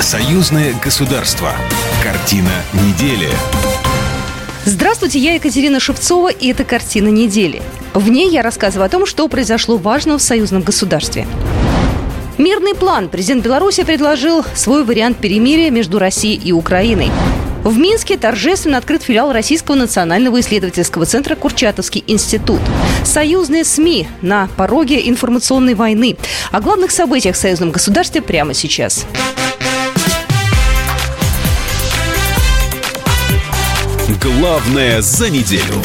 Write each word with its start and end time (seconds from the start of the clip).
Союзное 0.00 0.74
государство. 0.82 1.52
Картина 2.02 2.48
недели. 2.72 3.28
Здравствуйте, 4.64 5.18
я 5.18 5.34
Екатерина 5.34 5.78
Шевцова, 5.78 6.30
и 6.30 6.48
это 6.48 6.64
«Картина 6.64 7.08
недели». 7.08 7.60
В 7.92 8.08
ней 8.08 8.30
я 8.30 8.40
рассказываю 8.40 8.86
о 8.86 8.88
том, 8.88 9.04
что 9.04 9.28
произошло 9.28 9.76
важного 9.76 10.16
в 10.16 10.22
союзном 10.22 10.62
государстве. 10.62 11.26
Мирный 12.38 12.74
план. 12.74 13.10
Президент 13.10 13.44
Беларуси 13.44 13.84
предложил 13.84 14.42
свой 14.54 14.84
вариант 14.84 15.18
перемирия 15.18 15.70
между 15.70 15.98
Россией 15.98 16.40
и 16.42 16.50
Украиной. 16.50 17.10
В 17.62 17.76
Минске 17.76 18.16
торжественно 18.16 18.78
открыт 18.78 19.02
филиал 19.02 19.34
Российского 19.34 19.74
национального 19.74 20.40
исследовательского 20.40 21.04
центра 21.04 21.34
«Курчатовский 21.34 22.04
институт». 22.06 22.60
Союзные 23.04 23.64
СМИ 23.64 24.08
на 24.22 24.48
пороге 24.56 25.06
информационной 25.10 25.74
войны. 25.74 26.16
О 26.52 26.60
главных 26.62 26.90
событиях 26.90 27.36
в 27.36 27.38
союзном 27.38 27.70
государстве 27.70 28.22
прямо 28.22 28.54
сейчас. 28.54 29.04
Главное 34.22 35.00
за 35.00 35.30
неделю. 35.30 35.80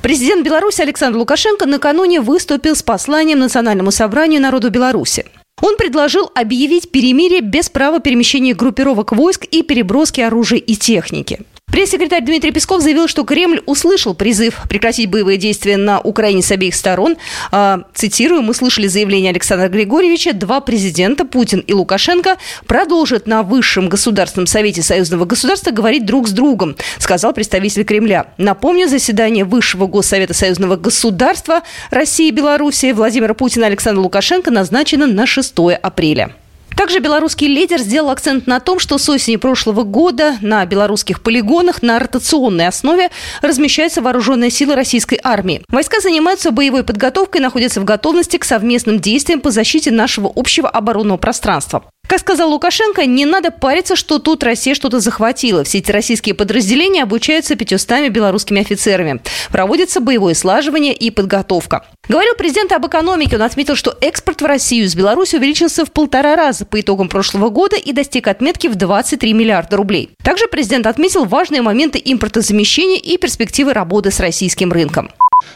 Президент 0.00 0.42
Беларуси 0.42 0.80
Александр 0.80 1.18
Лукашенко 1.18 1.66
накануне 1.66 2.22
выступил 2.22 2.74
с 2.74 2.82
посланием 2.82 3.40
Национальному 3.40 3.90
собранию 3.90 4.40
народу 4.40 4.70
Беларуси. 4.70 5.26
Он 5.60 5.76
предложил 5.76 6.30
объявить 6.34 6.90
перемирие 6.90 7.42
без 7.42 7.68
права 7.68 8.00
перемещения 8.00 8.54
группировок 8.54 9.12
войск 9.12 9.44
и 9.44 9.62
переброски 9.62 10.22
оружия 10.22 10.58
и 10.58 10.76
техники. 10.76 11.40
Пресс-секретарь 11.74 12.22
Дмитрий 12.22 12.52
Песков 12.52 12.82
заявил, 12.82 13.08
что 13.08 13.24
Кремль 13.24 13.60
услышал 13.66 14.14
призыв 14.14 14.62
прекратить 14.68 15.10
боевые 15.10 15.38
действия 15.38 15.76
на 15.76 16.00
Украине 16.00 16.40
с 16.40 16.52
обеих 16.52 16.76
сторон. 16.76 17.16
А, 17.50 17.80
цитирую, 17.92 18.42
мы 18.42 18.54
слышали 18.54 18.86
заявление 18.86 19.30
Александра 19.30 19.68
Григорьевича. 19.68 20.34
Два 20.34 20.60
президента, 20.60 21.24
Путин 21.24 21.58
и 21.58 21.72
Лукашенко, 21.72 22.36
продолжат 22.68 23.26
на 23.26 23.42
Высшем 23.42 23.88
Государственном 23.88 24.46
Совете 24.46 24.82
Союзного 24.82 25.24
государства 25.24 25.72
говорить 25.72 26.06
друг 26.06 26.28
с 26.28 26.30
другом, 26.30 26.76
сказал 26.98 27.32
представитель 27.32 27.84
Кремля. 27.84 28.28
Напомню, 28.38 28.88
заседание 28.88 29.44
Высшего 29.44 29.88
Госсовета 29.88 30.32
Союзного 30.32 30.76
государства 30.76 31.62
России 31.90 32.28
и 32.28 32.30
Беларуси 32.30 32.92
Владимира 32.92 33.34
Путина 33.34 33.64
и 33.64 33.66
Александра 33.66 34.00
Лукашенко 34.00 34.52
назначено 34.52 35.08
на 35.08 35.26
6 35.26 35.52
апреля. 35.82 36.30
Также 36.76 36.98
белорусский 36.98 37.46
лидер 37.46 37.78
сделал 37.78 38.10
акцент 38.10 38.46
на 38.46 38.60
том, 38.60 38.78
что 38.78 38.98
с 38.98 39.08
осени 39.08 39.36
прошлого 39.36 39.84
года 39.84 40.36
на 40.40 40.64
белорусских 40.66 41.22
полигонах 41.22 41.82
на 41.82 41.98
ротационной 41.98 42.66
основе 42.66 43.10
размещаются 43.42 44.02
вооруженные 44.02 44.50
силы 44.50 44.74
российской 44.74 45.18
армии. 45.22 45.62
Войска 45.68 46.00
занимаются 46.00 46.50
боевой 46.50 46.84
подготовкой 46.84 47.40
и 47.40 47.42
находятся 47.42 47.80
в 47.80 47.84
готовности 47.84 48.36
к 48.36 48.44
совместным 48.44 48.98
действиям 48.98 49.40
по 49.40 49.50
защите 49.50 49.90
нашего 49.90 50.30
общего 50.34 50.68
оборонного 50.68 51.16
пространства. 51.16 51.84
Как 52.06 52.20
сказал 52.20 52.50
Лукашенко, 52.50 53.06
не 53.06 53.26
надо 53.26 53.50
париться, 53.50 53.96
что 53.96 54.18
тут 54.18 54.44
Россия 54.44 54.74
что-то 54.74 55.00
захватила. 55.00 55.64
Все 55.64 55.78
эти 55.78 55.90
российские 55.90 56.34
подразделения 56.34 57.02
обучаются 57.02 57.56
500 57.56 58.10
белорусскими 58.10 58.60
офицерами. 58.60 59.20
Проводится 59.50 60.00
боевое 60.00 60.34
слаживание 60.34 60.94
и 60.94 61.10
подготовка. 61.10 61.84
Говорил 62.08 62.34
президент 62.36 62.72
об 62.72 62.86
экономике. 62.86 63.36
Он 63.36 63.42
отметил, 63.42 63.74
что 63.74 63.96
экспорт 64.00 64.42
в 64.42 64.46
Россию 64.46 64.84
из 64.84 64.94
Беларуси 64.94 65.36
увеличился 65.36 65.84
в 65.84 65.90
полтора 65.90 66.36
раза 66.36 66.66
по 66.66 66.80
итогам 66.80 67.08
прошлого 67.08 67.48
года 67.48 67.76
и 67.76 67.92
достиг 67.92 68.28
отметки 68.28 68.66
в 68.68 68.74
23 68.74 69.32
миллиарда 69.32 69.76
рублей. 69.76 70.10
Также 70.22 70.46
президент 70.46 70.86
отметил 70.86 71.24
важные 71.24 71.62
моменты 71.62 72.00
импортозамещения 72.04 72.98
и 72.98 73.16
перспективы 73.16 73.72
работы 73.72 74.10
с 74.10 74.20
российским 74.20 74.70
рынком. 74.70 75.10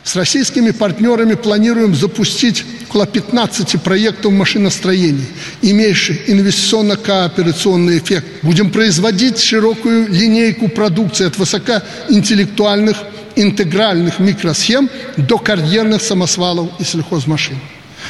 С 0.09 0.17
российскими 0.17 0.71
партнерами 0.71 1.35
планируем 1.35 1.95
запустить 1.95 2.65
около 2.89 3.07
15 3.07 3.83
проектов 3.83 4.33
машиностроения, 4.33 5.27
имеющих 5.61 6.31
инвестиционно-кооперационный 6.31 7.99
эффект. 7.99 8.27
Будем 8.41 8.71
производить 8.71 9.39
широкую 9.39 10.09
линейку 10.09 10.69
продукции 10.69 11.27
от 11.27 11.37
высокоинтеллектуальных 11.37 12.97
интегральных 13.37 14.19
микросхем 14.19 14.89
до 15.19 15.37
карьерных 15.37 16.01
самосвалов 16.01 16.71
и 16.79 16.85
сельхозмашин. 16.85 17.59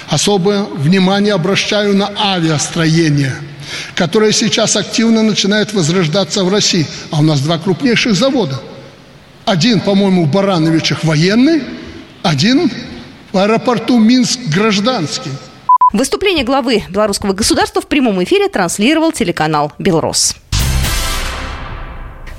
Особое 0.09 0.63
внимание 0.63 1.35
обращаю 1.35 1.97
на 1.97 2.13
авиастроение, 2.17 3.35
которое 3.97 4.31
сейчас 4.31 4.77
активно 4.77 5.23
начинает 5.23 5.73
возрождаться 5.73 6.45
в 6.45 6.49
России. 6.49 6.87
А 7.11 7.19
у 7.19 7.23
нас 7.23 7.41
два 7.41 7.59
крупнейших 7.59 8.15
завода– 8.15 8.61
один, 9.49 9.81
по-моему, 9.81 10.27
в 10.27 10.31
Барановичах 10.31 11.05
военный, 11.05 11.63
один 12.23 12.71
в 13.33 13.39
аэропорту 13.39 13.99
Минск 13.99 14.39
гражданский. 14.55 15.31
Выступление 15.93 16.45
главы 16.45 16.85
белорусского 16.91 17.33
государства 17.33 17.81
в 17.81 17.87
прямом 17.87 18.23
эфире 18.23 18.49
транслировал 18.49 19.11
телеканал 19.11 19.73
«Белрос». 19.79 20.37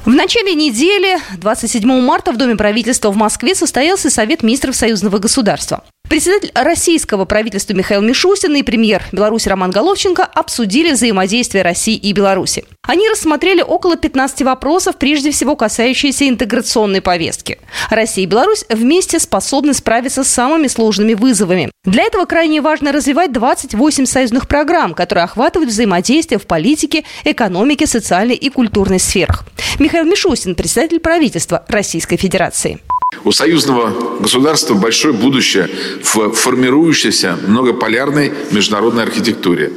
В 0.06 0.09
начале 0.09 0.53
недели, 0.53 1.19
27 1.38 2.02
марта, 2.02 2.31
в 2.31 2.38
Доме 2.38 2.56
правительства 2.56 3.12
в 3.12 3.16
Москве 3.16 3.53
состоялся 3.53 4.09
Совет 4.09 4.44
министров 4.44 4.75
союзного 4.75 5.18
государства. 5.18 5.84
Председатель 6.09 6.52
российского 6.56 7.25
правительства 7.25 7.74
Михаил 7.75 8.02
Мишустин 8.02 8.56
и 8.56 8.64
премьер 8.64 9.03
Беларуси 9.12 9.47
Роман 9.47 9.70
Головченко 9.70 10.24
обсудили 10.25 10.92
взаимодействие 10.92 11.64
России 11.64 11.96
и 11.96 12.12
Беларуси. 12.14 12.66
Они 12.81 13.08
рассмотрели 13.08 13.62
около 13.62 13.96
15 13.96 14.42
вопросов, 14.42 14.98
прежде 14.98 15.30
всего 15.30 15.56
касающиеся 15.56 16.28
интеграционной 16.28 17.02
повестки. 17.02 17.59
Россия 17.92 18.24
и 18.24 18.28
Беларусь 18.28 18.66
вместе 18.69 19.19
способны 19.19 19.75
справиться 19.75 20.24
с 20.24 20.30
самыми 20.30 20.66
сложными 20.66 21.14
вызовами. 21.14 21.69
Для 21.86 22.03
этого 22.03 22.25
крайне 22.25 22.59
важно 22.59 22.92
развивать 22.92 23.31
28 23.31 24.06
союзных 24.08 24.48
программ, 24.48 24.96
которые 24.96 25.25
охватывают 25.25 25.69
взаимодействие 25.69 26.40
в 26.40 26.48
политике, 26.48 27.03
экономике, 27.24 27.86
социальной 27.86 28.36
и 28.36 28.50
культурной 28.50 29.00
сферах. 29.00 29.46
Михаил 29.78 30.06
Мишустин, 30.06 30.56
председатель 30.56 31.00
правительства 31.00 31.64
Российской 31.68 32.18
Федерации. 32.18 32.80
У 33.24 33.31
союзного 33.31 34.20
государства 34.20 34.75
большое 34.75 35.14
будущее 35.14 35.68
в 36.03 36.31
формирующейся 36.31 37.40
многополярной 37.47 38.31
международной 38.52 39.03
архитектуре. 39.03 39.74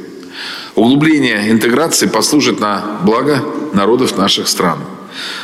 Углубление 0.75 1.51
интеграции 1.51 2.07
послужит 2.07 2.59
на 2.59 2.99
благо 3.03 3.43
народов 3.73 4.17
наших 4.17 4.47
стран. 4.47 4.79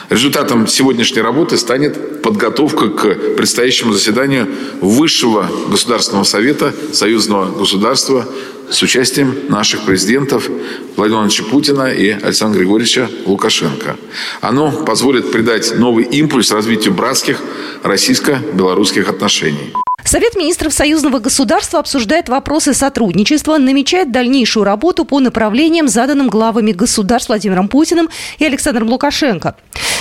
Результатом 0.09 0.67
сегодняшней 0.67 1.21
работы 1.21 1.57
станет 1.57 2.21
подготовка 2.21 2.89
к 2.89 3.35
предстоящему 3.35 3.93
заседанию 3.93 4.47
Высшего 4.81 5.49
Государственного 5.69 6.23
Совета 6.23 6.73
Союзного 6.93 7.57
государства 7.57 8.27
с 8.69 8.81
участием 8.81 9.35
наших 9.49 9.85
президентов 9.85 10.47
Владимира 10.95 11.21
Владимировича 11.21 11.43
Путина 11.43 11.91
и 11.91 12.09
Александра 12.09 12.59
Григорьевича 12.59 13.09
Лукашенко. 13.25 13.97
Оно 14.41 14.71
позволит 14.71 15.31
придать 15.31 15.77
новый 15.77 16.05
импульс 16.05 16.51
развитию 16.51 16.93
братских 16.93 17.39
российско-белорусских 17.83 19.09
отношений. 19.09 19.73
Совет 20.03 20.35
министров 20.35 20.73
союзного 20.73 21.19
государства 21.19 21.79
обсуждает 21.79 22.29
вопросы 22.29 22.73
сотрудничества, 22.73 23.57
намечает 23.57 24.11
дальнейшую 24.11 24.63
работу 24.63 25.05
по 25.05 25.19
направлениям, 25.19 25.87
заданным 25.87 26.29
главами 26.29 26.71
государств 26.71 27.29
Владимиром 27.29 27.67
Путиным 27.67 28.09
и 28.37 28.45
Александром 28.45 28.89
Лукашенко. 28.89 29.55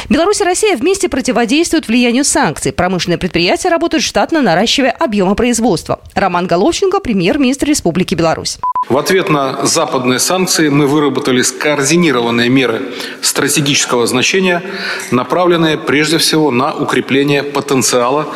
Беларусь 0.09 0.41
и 0.41 0.45
Россия 0.45 0.77
вместе 0.77 1.09
противодействуют 1.09 1.89
влиянию 1.89 2.25
санкций. 2.25 2.73
Промышленные 2.73 3.19
предприятия 3.19 3.69
работают 3.69 4.03
штатно, 4.03 4.41
наращивая 4.41 4.91
объемы 4.91 5.35
производства. 5.35 6.01
Роман 6.15 6.47
Головченко, 6.47 7.01
премьер-министр 7.01 7.67
Республики 7.67 8.15
Беларусь. 8.15 8.59
В 8.89 8.97
ответ 8.97 9.29
на 9.29 9.67
западные 9.67 10.19
санкции 10.19 10.71
мы 10.71 10.87
выработали 10.87 11.43
скоординированные 11.43 12.49
меры 12.49 12.95
стратегического 13.21 14.07
значения, 14.07 14.63
направленные 15.11 15.77
прежде 15.77 16.17
всего 16.17 16.51
на 16.51 16.73
укрепление 16.73 17.43
потенциала 17.43 18.29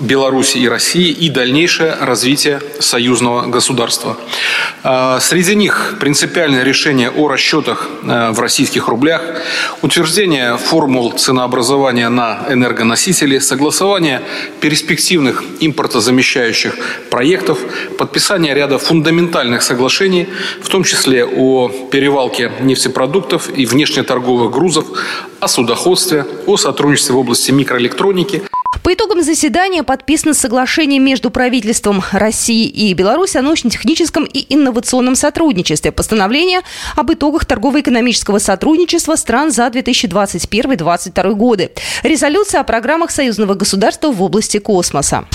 Беларуси 0.00 0.58
и 0.58 0.68
России 0.68 1.10
и 1.10 1.28
дальнейшее 1.28 1.94
развитие 2.00 2.60
союзного 2.80 3.46
государства. 3.46 4.16
А, 4.82 5.18
среди 5.20 5.54
них 5.54 5.96
принципиальное 6.00 6.62
решение 6.62 7.10
о 7.10 7.28
расчетах 7.28 7.88
э, 8.02 8.30
в 8.30 8.40
российских 8.40 8.88
рублях, 8.88 9.22
утверждение 9.82 10.56
формул 10.56 11.12
ценообразования 11.12 12.08
на 12.08 12.46
энергоносители, 12.48 13.38
согласование 13.38 14.22
перспективных 14.60 15.42
импортозамещающих 15.60 16.74
проектов, 17.10 17.58
подписание 17.98 18.54
ряда 18.54 18.78
фундаментальных 18.78 19.62
соглашений, 19.62 20.28
в 20.62 20.68
том 20.68 20.84
числе 20.84 21.24
о 21.24 21.68
перевалке 21.90 22.52
нефтепродуктов 22.60 23.48
и 23.56 23.66
внешнеторговых 23.66 24.52
грузов, 24.52 24.86
о 25.40 25.48
судоходстве, 25.48 26.24
о 26.46 26.56
сотрудничестве 26.56 27.14
в 27.14 27.18
области 27.18 27.50
микроэлектроники– 27.50 28.42
по 28.88 28.94
итогам 28.94 29.22
заседания 29.22 29.82
подписано 29.82 30.32
соглашение 30.32 30.98
между 30.98 31.30
правительством 31.30 32.02
России 32.10 32.66
и 32.66 32.94
Беларуси 32.94 33.36
о 33.36 33.42
научно-техническом 33.42 34.24
и 34.24 34.46
инновационном 34.48 35.14
сотрудничестве. 35.14 35.92
Постановление 35.92 36.62
об 36.96 37.12
итогах 37.12 37.44
торгово-экономического 37.44 38.38
сотрудничества 38.38 39.16
стран 39.16 39.50
за 39.50 39.66
2021-2022 39.66 41.34
годы. 41.34 41.70
Резолюция 42.02 42.62
о 42.62 42.64
программах 42.64 43.10
союзного 43.10 43.52
государства 43.52 44.10
в 44.10 44.22
области 44.22 44.58
космоса. 44.58 45.26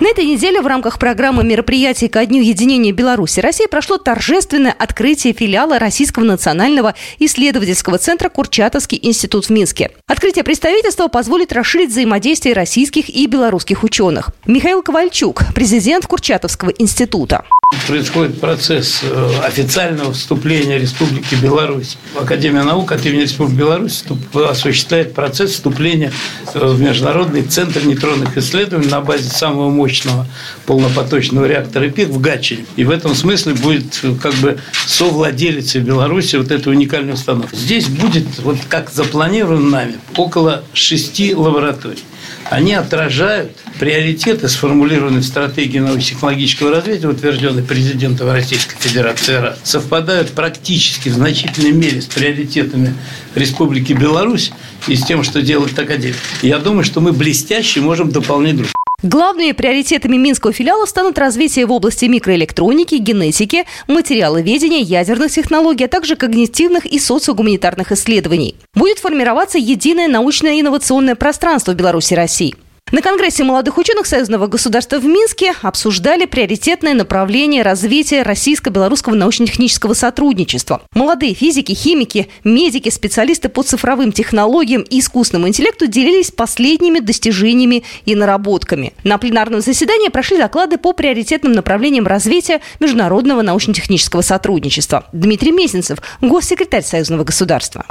На 0.00 0.08
этой 0.08 0.24
неделе 0.24 0.62
в 0.62 0.66
рамках 0.66 0.98
программы 0.98 1.44
мероприятий 1.44 2.08
ко 2.08 2.24
Дню 2.24 2.40
единения 2.40 2.90
Беларуси 2.90 3.40
России 3.40 3.66
прошло 3.66 3.98
торжественное 3.98 4.72
открытие 4.72 5.34
филиала 5.34 5.78
Российского 5.78 6.24
национального 6.24 6.94
исследовательского 7.18 7.98
центра 7.98 8.30
Курчатовский 8.30 8.98
институт 9.02 9.44
в 9.44 9.50
Минске. 9.50 9.90
Открытие 10.06 10.42
представительства 10.42 11.08
позволит 11.08 11.52
расширить 11.52 11.90
взаимодействие 11.90 12.54
российских 12.54 13.10
и 13.10 13.26
белорусских 13.26 13.84
ученых. 13.84 14.30
Михаил 14.46 14.82
Ковальчук, 14.82 15.42
президент 15.54 16.06
Курчатовского 16.06 16.70
института 16.70 17.44
происходит 17.90 18.40
процесс 18.40 19.00
э, 19.02 19.32
официального 19.44 20.12
вступления 20.12 20.78
Республики 20.78 21.34
Беларусь. 21.36 21.98
Академия 22.16 22.62
наук 22.62 22.92
от 22.92 23.04
имени 23.04 23.22
Республики 23.22 23.58
Беларусь 23.58 24.04
осуществляет 24.32 25.14
процесс 25.14 25.52
вступления 25.52 26.12
э, 26.54 26.66
в 26.66 26.80
Международный 26.80 27.42
центр 27.42 27.84
нейтронных 27.84 28.36
исследований 28.36 28.88
на 28.88 29.00
базе 29.00 29.28
самого 29.30 29.70
мощного 29.70 30.26
полнопоточного 30.66 31.46
реактора 31.46 31.90
ПИК 31.90 32.08
в 32.08 32.20
Гатчине. 32.20 32.64
И 32.76 32.84
в 32.84 32.90
этом 32.90 33.14
смысле 33.14 33.54
будет 33.54 34.00
э, 34.02 34.14
как 34.20 34.34
бы 34.34 34.58
совладелицей 34.86 35.80
Беларуси 35.80 36.36
вот 36.36 36.50
этой 36.50 36.72
уникальной 36.72 37.14
установки. 37.14 37.54
Здесь 37.54 37.88
будет, 37.88 38.26
вот 38.38 38.58
как 38.68 38.90
запланировано 38.90 39.68
нами, 39.68 39.94
около 40.16 40.62
шести 40.72 41.34
лабораторий 41.34 42.04
они 42.50 42.74
отражают 42.74 43.52
приоритеты, 43.78 44.48
сформулированные 44.48 45.20
в 45.20 45.24
стратегии 45.24 45.78
научно-технологического 45.78 46.72
развития, 46.72 47.06
утвержденной 47.06 47.62
президентом 47.62 48.30
Российской 48.30 48.76
Федерации 48.76 49.54
совпадают 49.62 50.32
практически 50.32 51.08
в 51.08 51.14
значительной 51.14 51.72
мере 51.72 52.02
с 52.02 52.06
приоритетами 52.06 52.94
Республики 53.36 53.92
Беларусь 53.92 54.50
и 54.88 54.96
с 54.96 55.04
тем, 55.04 55.22
что 55.22 55.42
делает 55.42 55.78
Академия. 55.78 56.16
Я 56.42 56.58
думаю, 56.58 56.82
что 56.84 57.00
мы 57.00 57.12
блестяще 57.12 57.80
можем 57.80 58.10
дополнять 58.10 58.56
друг 58.56 58.68
Главными 59.02 59.52
приоритетами 59.52 60.18
Минского 60.18 60.52
филиала 60.52 60.84
станут 60.84 61.18
развитие 61.18 61.64
в 61.64 61.72
области 61.72 62.04
микроэлектроники, 62.04 62.96
генетики, 62.96 63.64
материаловедения, 63.86 64.80
ядерных 64.80 65.32
технологий, 65.32 65.84
а 65.84 65.88
также 65.88 66.16
когнитивных 66.16 66.84
и 66.84 66.98
социогуманитарных 66.98 67.92
исследований. 67.92 68.56
Будет 68.74 68.98
формироваться 68.98 69.56
единое 69.56 70.06
научное 70.06 70.60
инновационное 70.60 71.14
пространство 71.14 71.72
в 71.72 71.76
Беларуси 71.76 72.12
и 72.12 72.16
России. 72.16 72.56
На 72.92 73.02
Конгрессе 73.02 73.44
молодых 73.44 73.78
ученых 73.78 74.06
Союзного 74.06 74.48
государства 74.48 74.98
в 74.98 75.04
Минске 75.04 75.54
обсуждали 75.62 76.24
приоритетное 76.24 76.92
направление 76.92 77.62
развития 77.62 78.22
российско-белорусского 78.22 79.14
научно-технического 79.14 79.94
сотрудничества. 79.94 80.82
Молодые 80.92 81.34
физики, 81.34 81.70
химики, 81.70 82.28
медики, 82.42 82.88
специалисты 82.88 83.48
по 83.48 83.62
цифровым 83.62 84.10
технологиям 84.10 84.82
и 84.82 84.98
искусственному 84.98 85.46
интеллекту 85.46 85.86
делились 85.86 86.32
последними 86.32 86.98
достижениями 86.98 87.84
и 88.06 88.16
наработками. 88.16 88.92
На 89.04 89.18
пленарном 89.18 89.60
заседании 89.60 90.08
прошли 90.08 90.38
доклады 90.38 90.76
по 90.76 90.92
приоритетным 90.92 91.52
направлениям 91.52 92.08
развития 92.08 92.60
международного 92.80 93.42
научно-технического 93.42 94.22
сотрудничества. 94.22 95.06
Дмитрий 95.12 95.52
Мезенцев, 95.52 95.98
госсекретарь 96.20 96.82
Союзного 96.82 97.22
государства. 97.22 97.86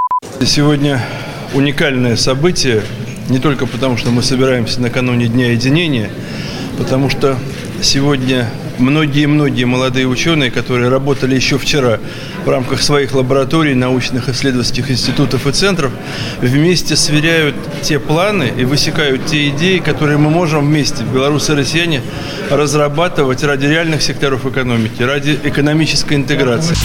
Сегодня 0.45 1.01
уникальное 1.53 2.17
событие 2.17 2.83
не 3.29 3.39
только 3.39 3.65
потому, 3.65 3.97
что 3.97 4.11
мы 4.11 4.23
собираемся 4.23 4.81
накануне 4.81 5.27
Дня 5.27 5.51
единения, 5.51 6.09
потому 6.77 7.09
что 7.09 7.37
сегодня 7.81 8.49
многие-многие 8.79 9.65
молодые 9.65 10.07
ученые, 10.07 10.51
которые 10.51 10.89
работали 10.89 11.35
еще 11.35 11.57
вчера 11.57 11.99
в 12.45 12.49
рамках 12.49 12.81
своих 12.81 13.13
лабораторий, 13.13 13.73
научных 13.73 14.29
исследовательских 14.29 14.89
институтов 14.89 15.45
и 15.47 15.51
центров, 15.51 15.91
вместе 16.41 16.95
сверяют 16.95 17.55
те 17.81 17.99
планы 17.99 18.51
и 18.57 18.65
высекают 18.65 19.25
те 19.25 19.49
идеи, 19.49 19.79
которые 19.79 20.17
мы 20.17 20.29
можем 20.29 20.65
вместе, 20.65 21.03
белорусы 21.03 21.53
и 21.53 21.55
россияне, 21.55 22.01
разрабатывать 22.49 23.43
ради 23.43 23.65
реальных 23.65 24.01
секторов 24.01 24.45
экономики, 24.45 25.03
ради 25.03 25.37
экономической 25.43 26.15
интеграции. 26.15 26.75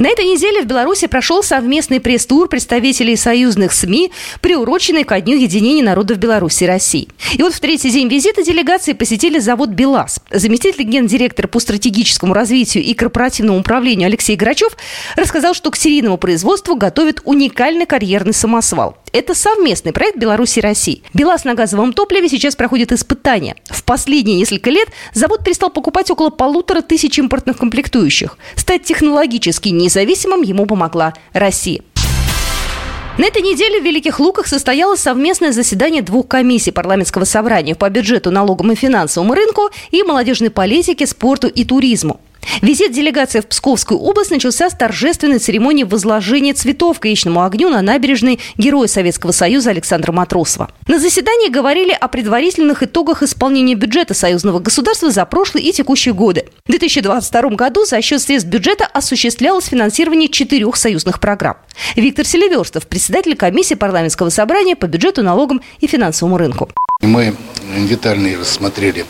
На 0.00 0.08
этой 0.08 0.24
неделе 0.24 0.60
в 0.62 0.66
Беларуси 0.66 1.06
прошел 1.06 1.44
совместный 1.44 2.00
пресс-тур 2.00 2.48
представителей 2.48 3.14
союзных 3.14 3.72
СМИ, 3.72 4.10
приуроченный 4.40 5.04
ко 5.04 5.20
Дню 5.20 5.36
единения 5.36 5.84
народов 5.84 6.18
Беларуси 6.18 6.64
и 6.64 6.66
России. 6.66 7.08
И 7.34 7.42
вот 7.42 7.54
в 7.54 7.60
третий 7.60 7.90
день 7.90 8.08
визита 8.08 8.42
делегации 8.42 8.92
посетили 8.92 9.38
завод 9.38 9.70
«БелАЗ». 9.70 10.20
Заместитель 10.32 10.82
гендиректора 10.82 11.46
по 11.46 11.60
стратегическому 11.60 12.34
развитию 12.34 12.82
и 12.82 12.92
корпоративному 12.94 13.60
управлению 13.60 14.08
Алексей 14.08 14.34
Грачев 14.34 14.76
рассказал, 15.14 15.54
что 15.54 15.70
к 15.70 15.76
серийному 15.76 16.18
производству 16.18 16.74
готовят 16.74 17.20
уникальный 17.24 17.86
карьерный 17.86 18.34
самосвал. 18.34 18.96
Это 19.14 19.32
совместный 19.32 19.92
проект 19.92 20.18
Беларуси 20.18 20.58
и 20.58 20.62
России. 20.62 21.04
БелАЗ 21.14 21.44
на 21.44 21.54
газовом 21.54 21.92
топливе 21.92 22.28
сейчас 22.28 22.56
проходит 22.56 22.90
испытания. 22.90 23.54
В 23.66 23.84
последние 23.84 24.36
несколько 24.36 24.70
лет 24.70 24.88
завод 25.12 25.44
перестал 25.44 25.70
покупать 25.70 26.10
около 26.10 26.30
полутора 26.30 26.80
тысяч 26.80 27.16
импортных 27.16 27.58
комплектующих. 27.58 28.36
Стать 28.56 28.82
технологически 28.82 29.68
независимым 29.68 30.42
ему 30.42 30.66
помогла 30.66 31.14
Россия. 31.32 31.82
На 33.16 33.26
этой 33.26 33.42
неделе 33.42 33.80
в 33.80 33.84
Великих 33.84 34.18
Луках 34.18 34.48
состоялось 34.48 34.98
совместное 34.98 35.52
заседание 35.52 36.02
двух 36.02 36.26
комиссий 36.26 36.72
парламентского 36.72 37.22
собрания 37.22 37.76
по 37.76 37.88
бюджету, 37.88 38.32
налогам 38.32 38.72
и 38.72 38.74
финансовому 38.74 39.34
рынку 39.34 39.70
и 39.92 40.02
молодежной 40.02 40.50
политике, 40.50 41.06
спорту 41.06 41.46
и 41.46 41.64
туризму. 41.64 42.20
Визит 42.62 42.92
делегации 42.92 43.40
в 43.40 43.46
Псковскую 43.46 44.00
область 44.00 44.30
начался 44.30 44.70
с 44.70 44.74
торжественной 44.74 45.38
церемонии 45.38 45.84
возложения 45.84 46.54
цветов 46.54 47.00
к 47.00 47.06
яичному 47.06 47.42
огню 47.42 47.68
на 47.68 47.82
набережной 47.82 48.40
Героя 48.56 48.86
Советского 48.86 49.32
Союза 49.32 49.70
Александра 49.70 50.12
Матросова. 50.12 50.70
На 50.86 50.98
заседании 50.98 51.48
говорили 51.48 51.92
о 51.92 52.08
предварительных 52.08 52.82
итогах 52.82 53.22
исполнения 53.22 53.74
бюджета 53.74 54.14
союзного 54.14 54.58
государства 54.58 55.10
за 55.10 55.24
прошлые 55.24 55.66
и 55.66 55.72
текущие 55.72 56.14
годы. 56.14 56.46
В 56.66 56.70
2022 56.70 57.50
году 57.50 57.84
за 57.84 58.00
счет 58.02 58.20
средств 58.20 58.48
бюджета 58.48 58.86
осуществлялось 58.86 59.66
финансирование 59.66 60.28
четырех 60.28 60.76
союзных 60.76 61.20
программ. 61.20 61.56
Виктор 61.96 62.24
Селиверстов, 62.24 62.86
председатель 62.86 63.36
комиссии 63.36 63.74
парламентского 63.74 64.30
собрания 64.30 64.76
по 64.76 64.86
бюджету, 64.86 65.22
налогам 65.22 65.62
и 65.80 65.86
финансовому 65.86 66.38
рынку. 66.38 66.68
Мы 67.06 67.34
детально 67.88 68.38
рассмотрели 68.38 69.04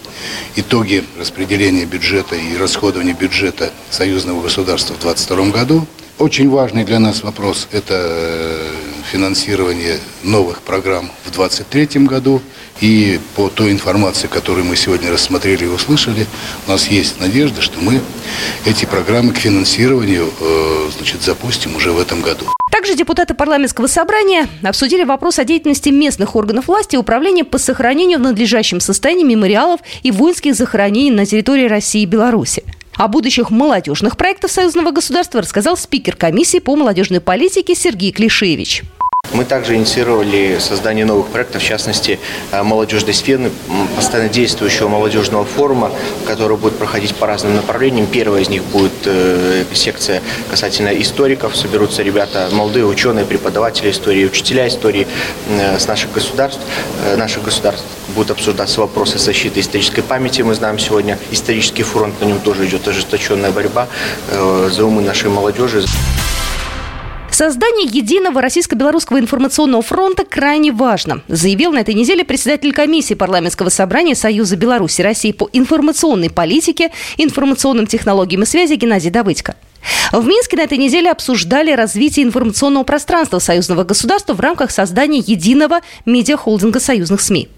итоги 0.56 1.04
распределения 1.18 1.84
бюджета 1.84 2.36
и 2.36 2.56
расходования 2.56 3.14
бюджета 3.14 3.72
союзного 3.90 4.42
государства 4.42 4.94
в 4.94 5.00
2022 5.00 5.50
году. 5.50 5.86
Очень 6.18 6.48
важный 6.48 6.84
для 6.84 6.98
нас 6.98 7.22
вопрос– 7.22 7.68
это 7.72 7.94
э, 7.94 8.93
финансирование 9.14 10.00
новых 10.24 10.60
программ 10.62 11.08
в 11.24 11.30
2023 11.30 12.04
году. 12.04 12.42
И 12.80 13.20
по 13.36 13.48
той 13.48 13.70
информации, 13.70 14.26
которую 14.26 14.64
мы 14.64 14.74
сегодня 14.74 15.12
рассмотрели 15.12 15.66
и 15.66 15.68
услышали, 15.68 16.26
у 16.66 16.72
нас 16.72 16.88
есть 16.88 17.20
надежда, 17.20 17.62
что 17.62 17.78
мы 17.80 18.00
эти 18.66 18.84
программы 18.86 19.32
к 19.32 19.36
финансированию 19.36 20.28
э, 20.40 20.90
значит, 20.96 21.22
запустим 21.22 21.76
уже 21.76 21.92
в 21.92 22.00
этом 22.00 22.22
году. 22.22 22.46
Также 22.72 22.96
депутаты 22.96 23.34
парламентского 23.34 23.86
собрания 23.86 24.48
обсудили 24.64 25.04
вопрос 25.04 25.38
о 25.38 25.44
деятельности 25.44 25.90
местных 25.90 26.34
органов 26.34 26.66
власти 26.66 26.96
и 26.96 26.98
управления 26.98 27.44
по 27.44 27.58
сохранению 27.58 28.18
в 28.18 28.22
надлежащем 28.22 28.80
состоянии 28.80 29.22
мемориалов 29.22 29.80
и 30.02 30.10
воинских 30.10 30.56
захоронений 30.56 31.12
на 31.12 31.24
территории 31.24 31.68
России 31.68 32.02
и 32.02 32.06
Беларуси. 32.06 32.64
О 32.96 33.08
будущих 33.08 33.50
молодежных 33.50 34.16
проектах 34.16 34.50
союзного 34.50 34.92
государства 34.92 35.40
рассказал 35.40 35.76
спикер 35.76 36.14
комиссии 36.14 36.58
по 36.58 36.76
молодежной 36.76 37.20
политике 37.20 37.74
Сергей 37.74 38.12
Клишевич. 38.12 38.82
Мы 39.34 39.44
также 39.44 39.74
инициировали 39.74 40.58
создание 40.60 41.04
новых 41.04 41.26
проектов, 41.26 41.60
в 41.60 41.64
частности, 41.64 42.20
э, 42.52 42.62
молодежной 42.62 43.14
сферы, 43.14 43.50
постоянно 43.96 44.28
действующего 44.28 44.86
молодежного 44.86 45.44
форума, 45.44 45.90
который 46.24 46.56
будет 46.56 46.78
проходить 46.78 47.16
по 47.16 47.26
разным 47.26 47.56
направлениям. 47.56 48.06
Первая 48.06 48.42
из 48.42 48.48
них 48.48 48.62
будет 48.62 48.92
э, 49.06 49.64
секция 49.74 50.22
касательно 50.48 50.90
историков. 50.90 51.56
Соберутся 51.56 52.04
ребята, 52.04 52.48
молодые 52.52 52.86
ученые, 52.86 53.24
преподаватели 53.24 53.90
истории, 53.90 54.24
учителя 54.24 54.68
истории 54.68 55.08
э, 55.48 55.80
с 55.80 55.88
наших 55.88 56.12
государств. 56.12 56.60
Наших 57.16 57.42
государств 57.42 57.84
будут 58.14 58.30
обсуждаться 58.30 58.80
вопросы 58.80 59.18
защиты 59.18 59.58
исторической 59.58 60.02
памяти. 60.02 60.42
Мы 60.42 60.54
знаем 60.54 60.78
сегодня 60.78 61.18
исторический 61.32 61.82
фронт, 61.82 62.20
на 62.20 62.26
нем 62.26 62.38
тоже 62.38 62.66
идет 62.66 62.86
ожесточенная 62.86 63.50
борьба 63.50 63.88
за 64.30 64.84
умы 64.84 65.02
нашей 65.02 65.28
молодежи. 65.28 65.84
Создание 67.34 67.88
единого 67.90 68.40
российско-белорусского 68.40 69.18
информационного 69.18 69.82
фронта 69.82 70.24
крайне 70.24 70.70
важно, 70.70 71.22
заявил 71.26 71.72
на 71.72 71.80
этой 71.80 71.92
неделе 71.92 72.22
председатель 72.22 72.72
комиссии 72.72 73.14
парламентского 73.14 73.70
собрания 73.70 74.14
Союза 74.14 74.54
Беларуси 74.54 75.02
России 75.02 75.32
по 75.32 75.50
информационной 75.52 76.30
политике, 76.30 76.92
информационным 77.16 77.88
технологиям 77.88 78.44
и 78.44 78.46
связи 78.46 78.74
Геннадий 78.74 79.10
Давыдько. 79.10 79.56
В 80.12 80.24
Минске 80.24 80.56
на 80.56 80.60
этой 80.60 80.78
неделе 80.78 81.10
обсуждали 81.10 81.72
развитие 81.72 82.24
информационного 82.24 82.84
пространства 82.84 83.40
союзного 83.40 83.82
государства 83.82 84.34
в 84.34 84.38
рамках 84.38 84.70
создания 84.70 85.18
единого 85.18 85.80
медиахолдинга 86.06 86.78
союзных 86.78 87.20
СМИ. 87.20 87.48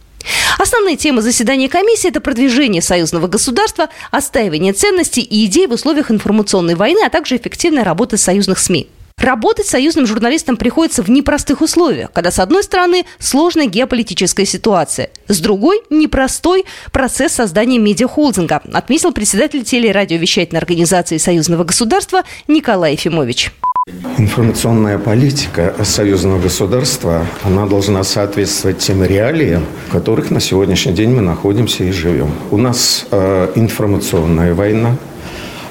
Основные 0.59 0.97
темы 0.97 1.21
заседания 1.21 1.69
комиссии– 1.69 2.09
это 2.11 2.23
продвижение 2.23 2.81
союзного 2.81 3.27
государства, 3.27 3.91
отстаивание 4.11 4.73
ценностей 4.73 5.21
и 5.21 5.45
идей 5.45 5.67
в 5.67 5.73
условиях 5.73 6.11
информационной 6.11 6.77
войны, 6.77 7.01
а 7.05 7.11
также 7.11 7.37
эффективная 7.37 7.85
работа 7.85 8.17
союзных 8.17 8.59
СМИ. 8.59 8.89
Работать 9.27 9.67
союзным 9.67 10.07
журналистам 10.07 10.59
приходится 10.59 11.03
в 11.03 11.09
непростых 11.09 11.63
условиях, 11.63 12.13
когда, 12.13 12.31
с 12.31 12.39
одной 12.39 12.63
стороны, 12.63 13.07
сложная 13.19 13.67
геополитическая 13.67 14.45
ситуация, 14.45 15.09
с 15.27 15.41
другой– 15.41 15.81
непростой 15.91 16.67
процесс 16.93 17.33
создания 17.33 17.79
медиахолдинга, 17.79 18.61
отметил 18.75 19.13
председатель 19.13 19.65
телерадиовещательной 19.65 20.61
организации 20.61 21.17
союзного 21.17 21.65
государства 21.65 22.25
Николай 22.47 22.93
Ефимович. 22.93 23.53
Информационная 24.19 24.99
политика 24.99 25.75
союзного 25.83 26.39
государства, 26.39 27.27
она 27.43 27.65
должна 27.65 28.05
соответствовать 28.05 28.79
тем 28.79 29.03
реалиям, 29.03 29.65
в 29.89 29.93
которых 29.93 30.31
на 30.31 30.41
сегодняшний 30.41 30.93
день 30.93 31.11
мы 31.11 31.23
находимся 31.23 31.85
и 31.85 31.91
живем. 31.91 32.33
У 32.51 32.59
нас 32.59 33.07
э, 33.11 33.53
информационная 33.55 34.53
война 34.53 34.97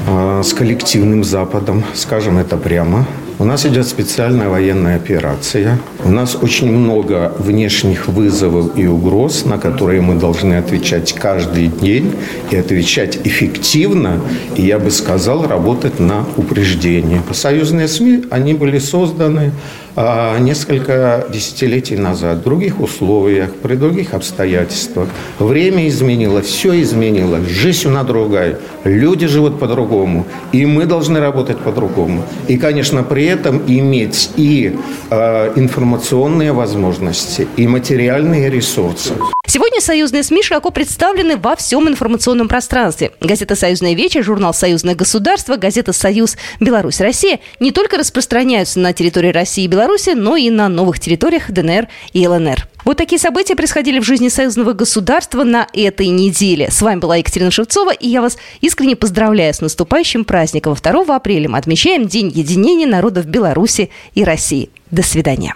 э, 0.07 0.41
с 0.43 0.51
коллективным 0.53 1.23
Западом, 1.23 1.83
скажем 1.93 2.39
это 2.39 2.57
прямо. 2.57 3.05
У 3.37 3.43
нас 3.43 3.65
идет 3.65 3.85
специальная 3.85 4.47
военная 4.47 4.95
операция. 4.95 5.77
У 6.05 6.09
нас 6.09 6.35
очень 6.41 6.71
много 6.71 7.33
внешних 7.37 8.07
вызовов 8.07 8.77
и 8.77 8.87
угроз, 8.87 9.43
на 9.43 9.57
которые 9.57 9.99
мы 9.99 10.15
должны 10.15 10.53
отвечать 10.53 11.11
каждый 11.11 11.67
день 11.67 12.15
и 12.49 12.55
отвечать 12.55 13.19
эффективно. 13.25 14.21
И 14.55 14.61
я 14.61 14.79
бы 14.79 14.89
сказал, 14.89 15.45
работать 15.45 15.99
на 15.99 16.25
упреждение. 16.37 17.21
Союзные 17.33 17.89
СМИ, 17.89 18.23
они 18.31 18.53
были 18.53 18.79
созданы 18.79 19.51
несколько 19.95 21.25
десятилетий 21.29 21.95
назад, 21.95 22.39
в 22.39 22.43
других 22.43 22.79
условиях, 22.79 23.53
при 23.53 23.75
других 23.75 24.13
обстоятельствах. 24.13 25.09
Время 25.39 25.87
изменило, 25.87 26.41
все 26.41 26.81
изменилось, 26.81 27.47
жизнь 27.47 27.87
она 27.87 28.03
другая, 28.03 28.59
люди 28.83 29.27
живут 29.27 29.59
по-другому, 29.59 30.25
и 30.51 30.65
мы 30.65 30.85
должны 30.85 31.19
работать 31.19 31.59
по-другому. 31.59 32.23
И, 32.47 32.57
конечно, 32.57 33.03
при 33.03 33.25
этом 33.25 33.61
иметь 33.67 34.31
и 34.35 34.77
э, 35.09 35.51
информационные 35.55 36.51
возможности, 36.51 37.47
и 37.57 37.67
материальные 37.67 38.49
ресурсы. 38.49 39.13
Сегодня 39.47 39.79
союзные 39.79 40.23
СМИ 40.23 40.41
широко 40.43 40.71
представлены 40.71 41.37
во 41.37 41.55
всем 41.55 41.87
информационном 41.87 42.47
пространстве. 42.47 43.11
Газета 43.21 43.55
«Союзная 43.55 43.93
вечер», 43.93 44.23
журнал 44.23 44.53
«Союзное 44.53 44.95
государство», 44.95 45.55
газета 45.55 45.93
«Союз 45.93 46.35
Беларусь 46.59 46.99
Россия» 46.99 47.39
не 47.59 47.71
только 47.71 47.97
распространяются 47.97 48.79
на 48.79 48.91
территории 48.91 49.31
России 49.31 49.65
и 49.65 49.67
Беларуси, 49.67 50.11
но 50.11 50.35
и 50.35 50.49
на 50.49 50.67
новых 50.67 50.99
территориях 50.99 51.51
ДНР 51.51 51.87
и 52.13 52.27
ЛНР. 52.27 52.67
Вот 52.85 52.97
такие 52.97 53.19
события 53.19 53.55
происходили 53.55 53.99
в 53.99 54.03
жизни 54.03 54.29
союзного 54.29 54.73
государства 54.73 55.43
на 55.43 55.67
этой 55.73 56.07
неделе. 56.07 56.69
С 56.69 56.81
вами 56.81 56.99
была 56.99 57.17
Екатерина 57.17 57.51
Шевцова, 57.51 57.91
и 57.91 58.07
я 58.07 58.21
вас 58.21 58.37
искренне 58.61 58.95
поздравляю 58.95 59.53
с 59.53 59.61
наступающим 59.61 60.25
праздником. 60.25 60.75
2 60.75 61.15
апреля 61.15 61.49
мы 61.49 61.57
отмечаем 61.57 62.07
День 62.07 62.29
единения 62.29 62.87
народов 62.87 63.25
Беларуси 63.25 63.89
и 64.13 64.23
России. 64.23 64.69
До 64.91 65.01
свидания. 65.01 65.55